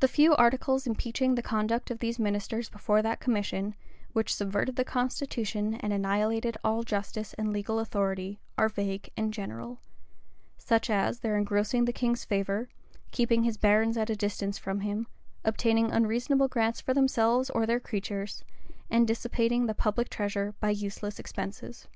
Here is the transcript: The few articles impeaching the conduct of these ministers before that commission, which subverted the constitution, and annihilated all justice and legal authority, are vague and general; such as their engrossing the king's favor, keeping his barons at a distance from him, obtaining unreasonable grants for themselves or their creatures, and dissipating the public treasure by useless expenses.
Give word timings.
The 0.00 0.08
few 0.08 0.34
articles 0.34 0.84
impeaching 0.84 1.36
the 1.36 1.40
conduct 1.40 1.92
of 1.92 2.00
these 2.00 2.18
ministers 2.18 2.68
before 2.68 3.02
that 3.02 3.20
commission, 3.20 3.76
which 4.14 4.34
subverted 4.34 4.74
the 4.74 4.84
constitution, 4.84 5.74
and 5.74 5.92
annihilated 5.92 6.56
all 6.64 6.82
justice 6.82 7.32
and 7.34 7.52
legal 7.52 7.78
authority, 7.78 8.40
are 8.58 8.68
vague 8.68 9.08
and 9.16 9.32
general; 9.32 9.78
such 10.58 10.90
as 10.90 11.20
their 11.20 11.36
engrossing 11.38 11.84
the 11.84 11.92
king's 11.92 12.24
favor, 12.24 12.68
keeping 13.12 13.44
his 13.44 13.56
barons 13.56 13.96
at 13.96 14.10
a 14.10 14.16
distance 14.16 14.58
from 14.58 14.80
him, 14.80 15.06
obtaining 15.44 15.92
unreasonable 15.92 16.48
grants 16.48 16.80
for 16.80 16.92
themselves 16.92 17.48
or 17.50 17.64
their 17.64 17.78
creatures, 17.78 18.42
and 18.90 19.06
dissipating 19.06 19.66
the 19.66 19.72
public 19.72 20.08
treasure 20.08 20.56
by 20.58 20.70
useless 20.70 21.20
expenses. 21.20 21.86